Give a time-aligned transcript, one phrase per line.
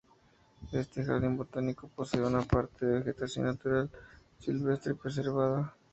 [0.71, 3.87] Este jardín botánico posee una parte de vegetación natural
[4.39, 5.75] silvestre preservada.